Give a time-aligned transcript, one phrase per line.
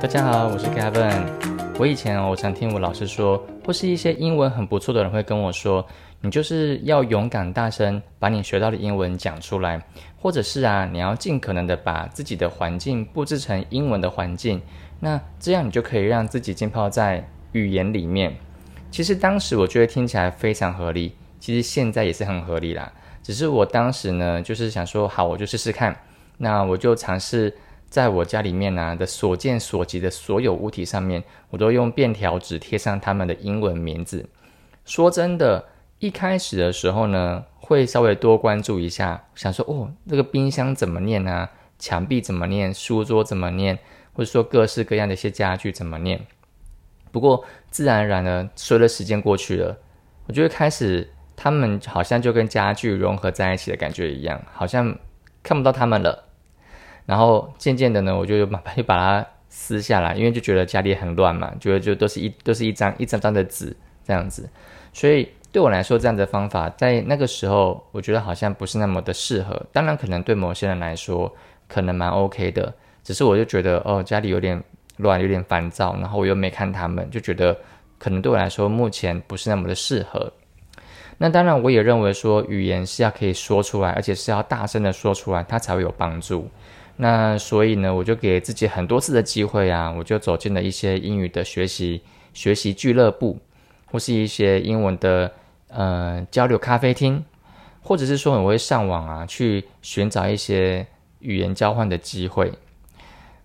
[0.00, 1.26] 大家好，我是 Gavin。
[1.78, 5.86] 我以前我常听我老师说，或是一些英文很不错的人会跟我说，
[6.22, 9.78] 你就是要勇敢大声把你学到的英文讲出来，
[10.18, 14.62] 或者是啊，你要尽可能的把自己的环境布置成英文的环境，
[15.00, 17.22] 那这样你就可以让自己浸泡在
[17.52, 18.34] 语言里面。
[18.90, 22.90] 其实当时我觉得听起来非常合理，其实现在也是很合理啦。
[23.22, 25.94] 只是我当时呢，就是想说，好，我就试试看。
[26.42, 27.54] 那我就尝试
[27.90, 34.26] 在我家里面呢的所见所及的所有物体上面，我都用便条纸贴上他们的英文名字。
[34.84, 35.64] 说真的，
[35.98, 41.50] 一开始的时候呢，会稍微多关注一下，想说，哦，这个冰箱怎么念啊？
[41.78, 42.72] 墙壁怎么念？
[42.72, 43.78] 书桌怎么念？
[44.12, 46.20] 或者说各式各样的一些家具怎么念？
[47.10, 49.76] 不过自然而然的，随着时间过去了，
[50.26, 54.96] 我就会开始，他们好像就跟家具融合在一起的感觉一样，好像
[55.42, 56.29] 看不到他们了。
[57.10, 63.76] 然后渐渐的呢，我就把就把它撕下来，因为就觉得家里很乱嘛，觉得就都是一都是一张一张张的纸
[64.06, 64.48] 这样子，
[64.92, 69.60] 所以对我来说，这样的方法在那个时候，我觉得好像不是那么的适合。
[69.72, 71.34] 当然，可能对某些人来说，
[71.66, 74.62] 可能蛮 OK 的，只是我就觉得哦，家里有点
[74.98, 77.58] 乱，有点烦躁，然后我又没看他们，就觉得
[77.98, 80.32] 可能对我来说，目前不是那么的适合。
[81.18, 86.48] 那当然，我也认为说，语言是要可以说出来，而且是要大声的说出来，它才会有帮助。
[87.02, 92.02] 那所以呢，我就给自己很多次的机会啊，我就走进了一些英语的学习
[92.34, 93.38] 学习俱乐部，
[93.86, 95.32] 或是一些英文的
[95.68, 97.24] 呃交流咖啡厅，
[97.82, 100.86] 或者是说我会上网啊去寻找一些
[101.20, 102.52] 语言交换的机会。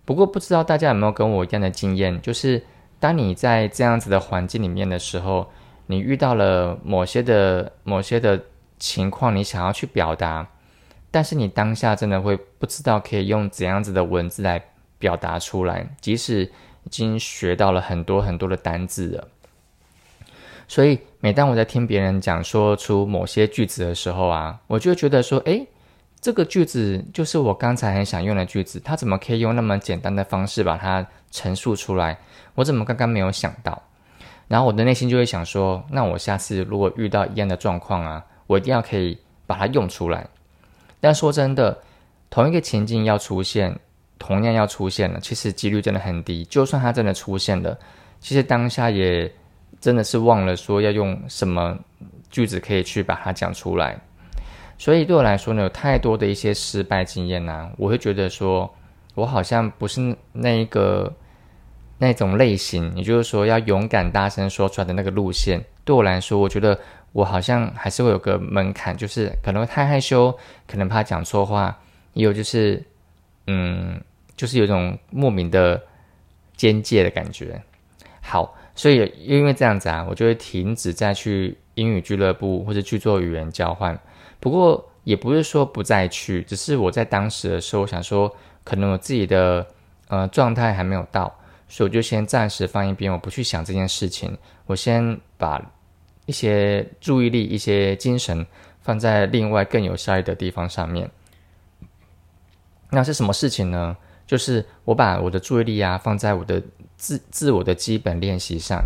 [0.04, 2.62] 不过不知道大家有没有跟我一样的经验，就是
[3.00, 5.48] 当你在这样子的环境里面的时候，
[5.86, 8.38] 你遇到了某些的某些的
[8.78, 10.46] 情况，你想要去表达。
[11.16, 14.62] 但是你当下真的会不知道可以用怎样子的文字来
[14.98, 19.26] 表达出来，即使已经学到了很多很多的单字了。
[20.68, 25.66] 所以每当我在听别人讲说出某些句子的时候啊，我就觉得说，诶，
[26.20, 32.18] 这个句子就是我刚才很想用的句子，他怎么可以用那么简单的方式把它陈述出来？
[32.56, 33.82] 我怎么刚刚没有想到？
[34.48, 39.16] 然后我的内心就会想说，那我下次如果遇到一样的状况啊，我一定要可以
[39.46, 40.26] 把它用出来。
[41.00, 41.78] 但说真的，
[42.30, 43.78] 同一个情境要出现，
[44.18, 46.44] 同样要出现了，其实几率真的很低。
[46.46, 47.78] 就算它真的出现了，
[48.18, 49.30] 其实当下也
[49.80, 51.78] 真的是忘了说要用什么
[52.30, 53.96] 句子可以去把它讲出来。
[54.78, 58.68] 所以对我来说呢，有太多的一些失败经验呐，我会觉得说
[59.14, 61.14] 我好像不是那一个
[61.98, 65.62] 那种类型，也就是说要勇敢大声说出来的那个路线。
[65.84, 66.78] 对我来说，我觉得。
[67.16, 71.74] 我好像还是会有个门槛，就是可能会太害羞，可能怕讲错话，
[72.12, 72.84] 也有就是，
[73.46, 73.98] 嗯，
[74.36, 75.82] 就是有一种莫名的
[76.58, 77.58] 边界的感觉。
[78.20, 83.98] 好，所以因为这样子啊，我就会停止再去英语俱乐部或者去做语言交换。
[84.38, 88.30] 不过也不是说不再去，只是我在当时的时候我想说，
[88.62, 89.66] 可能我自己的
[90.08, 91.34] 呃状态还没有到，
[91.66, 95.72] 所以我就先暂时放一边，我不去想这件事情，我先把。
[96.26, 98.46] 一些注意力、一些精神
[98.82, 101.10] 放在另外更有效益的地方上面。
[102.90, 103.96] 那是什么事情呢？
[104.26, 106.62] 就是我把我的注意力啊放在我的
[106.96, 108.84] 自自我的基本练习上。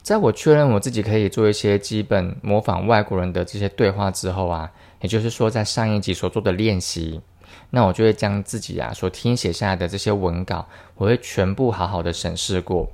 [0.00, 7.20] 在我确认我自己可以做一些基本模仿外国人的这些对话之后啊，也就是说在上一集所做的练习，
[7.70, 12.88] 那我就会将自己啊所听写下来的这些文稿，我会全部好好的审视过。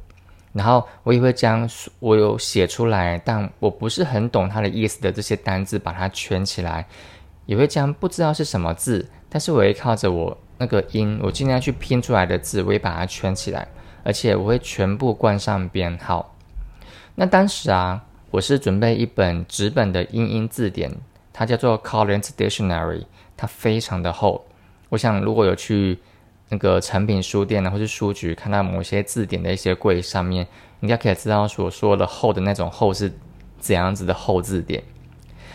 [0.52, 1.68] 然后我也会将
[2.00, 6.86] 我有写出来，但我不是很懂它的意思的这些单字，把它圈起来，
[7.46, 13.68] 也会将不知道是什么字，但是我会靠着我那个音，我尽量去拼出来的字，我也把它圈起来，
[14.02, 16.34] 而且我会全部冠上编号。
[17.14, 20.90] 那当时啊，我是准备一本纸本的英音字典，
[21.32, 23.04] 它叫做 Collins Dictionary，
[23.36, 24.44] 它非常的厚。
[24.88, 26.00] 我想如果有去。
[26.50, 30.46] 那个成品书店呢，或是书局，看到某些字典的一些柜上面，
[30.80, 33.12] 应该可以知道所说的厚的那种厚是
[33.58, 34.82] 怎样子的厚字典。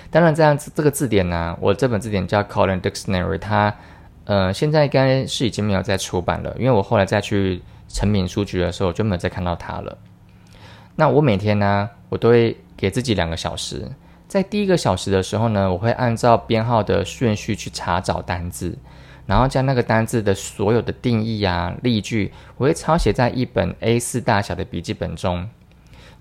[0.10, 3.76] 当然，这样子这个字典呢，我这本字典叫 Collins Dictionary，它
[4.24, 9.98] 呃现在应该是已经没有再出版了，因为我后来再去成品书局的时候就没有再看到它了。
[10.96, 13.86] 那我每天呢，我都会给自己两个小时，
[14.30, 18.78] 在第一个小时的时候呢，我会按照编号的顺序去查找单字。
[19.26, 25.48] 然后将那个单字的所有的定义啊、例句，我会抄写在一本 A4 大小的笔记本中。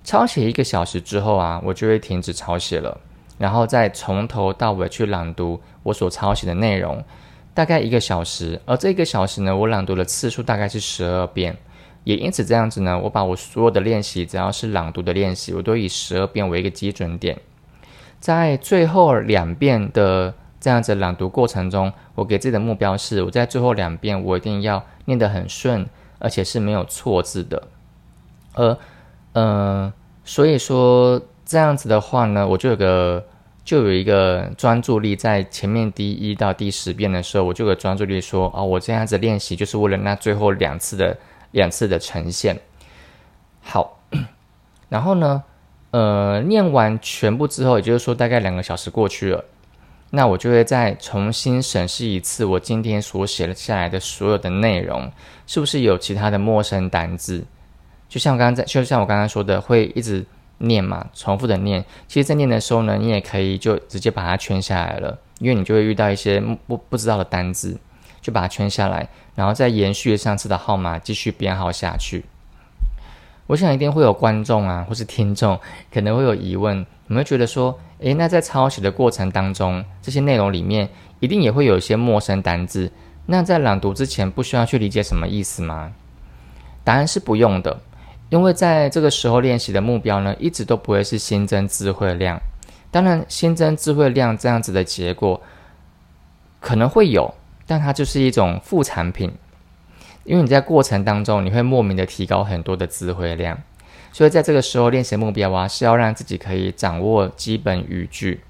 [0.03, 3.01] 抄写一个小时之后啊，我就会停止抄写了，
[3.39, 7.03] 然后再从头到尾去朗读我所抄写的内容，
[7.55, 8.61] 大概一个小时。
[8.67, 11.57] 而这一个小时呢，我朗读的次数大概是十二遍。
[12.05, 17.41] 也因此这样子呢，我把我所有的练习，只要是朗读的练习，我都以十二遍为一个基准点，
[18.21, 20.35] 在最后两遍的
[20.65, 25.87] 这样子朗读过程中，我给自己的目标是，我在最后两遍我一定要念得很顺，
[26.19, 27.65] 而且是没有错字的。
[28.55, 28.79] 而，
[29.35, 29.93] 呃，
[30.25, 33.23] 所以说这样子的话呢，我就有个
[33.63, 41.15] 就有一个专注力，在前面第一到第十遍的时候，我就有专注力说，哦，我这样子练习就是为了那最后两次的。
[41.51, 42.59] 两次的呈现，
[43.63, 44.01] 好，
[44.89, 45.45] 然后呢，
[45.93, 49.45] 呃，念完全部之后，也就是说大概两个小时过去了，
[50.15, 55.11] 那我就会再重新审视一次我今天所写了下来的所有的内容，
[55.47, 57.45] 是不是有其他的陌生单字？
[58.09, 60.25] 就像我刚刚在，就像我刚刚说的，会一直
[60.59, 61.85] 念嘛，重复的念。
[62.07, 67.79] 其实，在念的时候呢，你也可以就直接把它圈下来了，因为你就会遇到一些不不知道的单字。
[68.25, 72.25] 就把它圈下来，然后再延续上次的号码继续编号下去。
[73.47, 75.59] 我想一定会有观众啊，或是听众
[75.93, 80.89] 可能会有疑问，你会觉得说，诶，那在抄写的过程当中，这些内容里面
[81.21, 82.91] 一定也会有一些陌生单字，
[83.27, 85.93] 那在朗读之前不需要去理解什么意思吗？
[86.83, 87.81] 答案是不用的，
[88.31, 92.41] 因为在这个时候练习的目标呢，一直都不会是新增智慧量。
[92.91, 95.41] 当然，新增智慧量这样子的结果
[96.61, 97.35] 可能会有。
[97.67, 99.33] 但它就是一种副产品，
[100.25, 103.59] 因为你在过程当中，你会莫名的提高很多的词汇量，
[104.13, 108.41] 所以在这个时候练习目标啊，是要让自己可以掌握基本语句。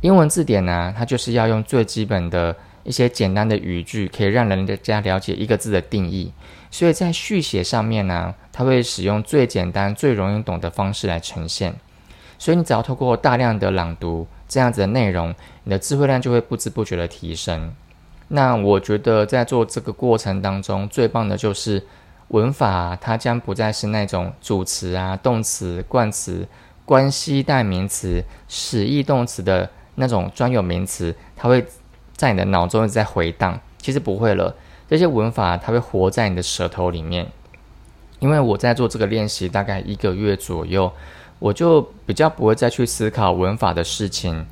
[0.00, 6.32] 英文字典呢，它就是要用最基本的一些简单的语句，可以让人家了解一个字的定义。
[6.70, 11.74] 所以在续写上面呢，它会使用最简单、最容易懂的方式来呈现。
[12.38, 17.72] 所以你只要透过大量的朗读这样子的内容，你的词汇量就会不知不觉的提升。
[18.34, 21.80] 那我觉得在做这个过程当中，最棒的就是
[22.28, 26.44] 文法，它将不再是那种主词啊、动词、冠词、
[26.84, 31.64] 关系代名词、使役动词的那种专有名词，它会
[32.16, 33.60] 在你的脑中一直在回荡。
[33.78, 34.52] 其实不会了，
[34.88, 37.28] 这些文法它会活在你的舌头里面。
[38.18, 40.90] 因为我在做这个练习大概一个月左右，
[41.38, 44.44] 我就比较不会再去思考文法的事情，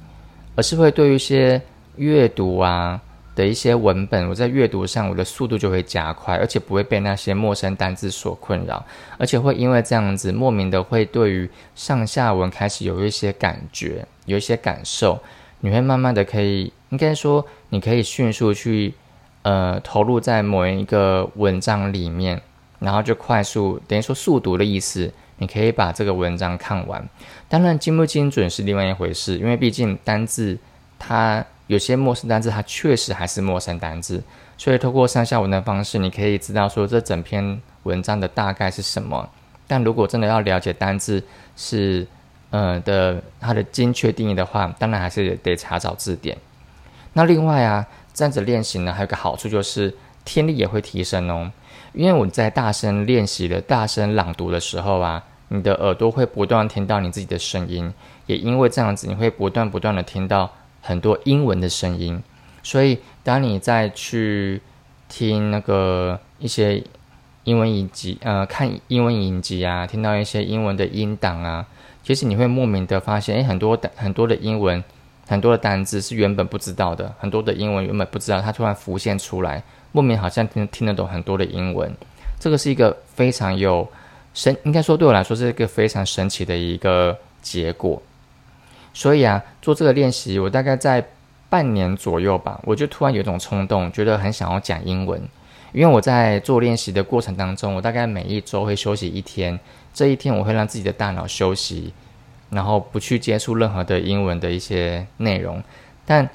[0.54, 1.60] 而是会对一些
[1.96, 3.00] 阅读啊。
[3.34, 8.84] 的一些文本，我在阅读上我的速度就会加快，而且不会被那些陌生单字所困扰，
[9.16, 15.18] 而且会因为这样子莫名的会对于上下文开始有一些感觉，有一些感受，
[15.60, 18.92] 你会慢慢的可以，应该说你可以迅速去
[19.42, 22.42] 呃投入在某一个文章里面，
[22.80, 27.08] 然后就快速等于说速读的意思，你可以把这个文章看完。
[27.48, 30.58] 当然精不精准是另外一回事，因为毕竟单字
[30.98, 31.42] 它。
[31.68, 34.22] 有些陌生单字，它确实还是陌生单字，
[34.58, 39.28] 所以透过上下文的方式，你可以知道说这整篇文章的大概是什么。
[39.66, 41.22] 但如果真的要了解单字
[41.56, 42.06] 是，
[42.50, 46.36] 呃的它的精确定义的话，当然还是得查找字典。
[47.14, 49.94] 那另外啊，这样子练习呢，还有个好处就是
[50.24, 51.50] 听力也会提升哦。
[51.94, 57.92] 因为我在大声练习的大声朗读的时候啊，你的耳朵会不断听到你自己的声音，
[58.26, 60.50] 也因为这样子，你会不断不断的听到。
[60.82, 62.22] 很多英文的声音，
[62.62, 64.60] 所以当你再去
[65.08, 66.82] 听那个一些
[67.44, 71.64] 英文影集，呃，看英文影集啊，听到一些英文的音档啊，
[72.02, 74.82] 其实你会莫名的发现，诶，很多的很多的英文，
[75.28, 81.94] 很多的单字是原本不知道的，很多的英文原本不知道，它突然浮现出来，莫名好像听听得懂很多的英文，
[82.40, 83.88] 这个是一个非常有
[84.34, 88.02] 神，应该说对我来说是一个非常神奇的一个结果。
[88.94, 91.04] 所以啊，做这个练习，我大概在
[91.48, 95.20] 半年左右吧，我就突然有一种冲动，觉得很想要讲英文。
[95.72, 99.58] 因为我在做练习的过程当中，我大概每一周会休息一天，
[99.94, 101.94] 这一天我会让自己的大脑休息，
[102.50, 105.62] 然后不去接触任何的英文的一些内容。
[106.04, 106.28] 但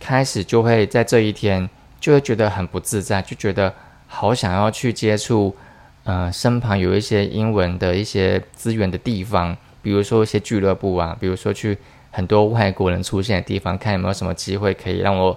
[0.00, 1.68] 开始就会在这一天，
[1.98, 3.74] 就会觉得很不自在，就觉得
[4.06, 5.56] 好想要去接触，
[6.04, 11.76] 呃，身旁有一些英文的一些资源的地方，比如说一些俱乐部啊，比如说去。
[12.14, 15.36] 很多外国人出现的地方，看有没有什么机会可以让我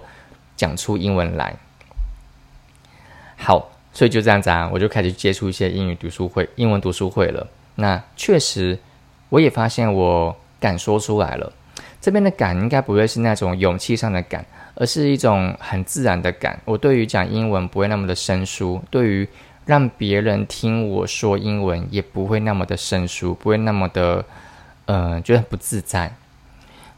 [0.56, 1.52] 讲出英文来。
[3.36, 7.44] 好，所以就这样子啊，我就开始接触一些英语读书会、英文读书会了。
[7.74, 8.78] 那确实，
[9.28, 11.52] 我也发现我敢说出来了。
[12.00, 16.60] 这边的敢应该不会是那种勇气上的敢，而是一种很自然的敢。
[16.64, 19.28] 我对于讲英文不会那么的生疏，对于
[19.66, 24.24] 让别人听我说英文也不会那么的生疏，不会那么的，
[24.86, 26.14] 呃，觉得很不自在。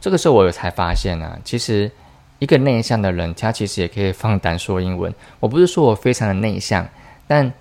[0.01, 1.91] 这个时候我才发现啊，其实
[2.39, 5.13] 一个内向的人，他其实也可以放胆说英文。
[5.39, 6.89] 我不是说我非常的内向，
[7.27, 7.53] 但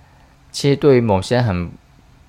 [0.50, 1.70] 其实对于某些很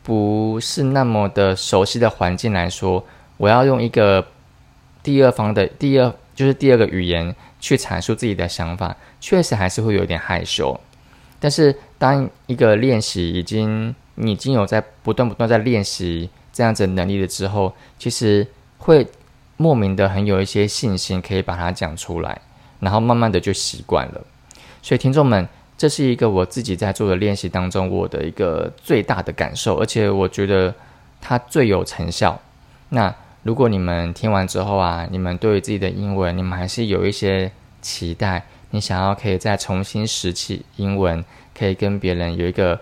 [0.04, 3.04] 不是那么的熟悉的环境来说，
[3.38, 4.28] 我要用一个
[5.02, 10.78] 第二方的第二就是第二个语言去阐述自己的想法，确实还是会有点害羞。
[11.40, 18.46] 但是当一个练习已经你已经有在不断不断在练习这样子能力了之后，其实
[18.78, 19.08] 会
[19.62, 22.42] 莫名的很有一些信心，可以把它讲出来，
[22.80, 24.22] 然后慢慢的就习惯了。
[24.82, 25.48] 所以听众们。
[25.78, 30.72] 这是一个我自己在做的练习当中，我的一个最大的感受，而且我觉得
[31.20, 32.40] 它最有成效。
[32.90, 37.52] 那如果你们听完之后啊，你们对于自己的英文，你们还是有一些
[37.82, 41.26] 期待，你想要可以再重新拾起英文，
[41.58, 42.80] 可以跟别人有一个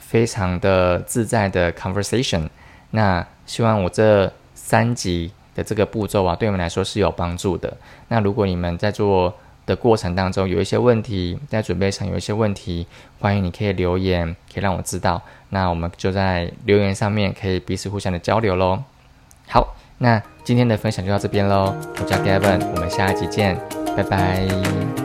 [0.00, 2.48] 非常的自在的 conversation，
[2.90, 7.76] 那希望我这三集的这个步骤啊，对我们来说是有帮助的。
[8.08, 9.32] 那如果你们在做，
[9.66, 12.86] 的过程当中有一些问题，在准备上有一些问题，
[13.20, 15.22] 欢迎你可以留言，可以让我知道。
[15.48, 18.82] 那我们就在留言上面可以彼此互相的交流喽。
[19.48, 21.74] 好，那今天的分享就到这边喽。
[21.98, 23.58] 我叫 Gavin，我们下一集见，
[23.96, 25.03] 拜拜。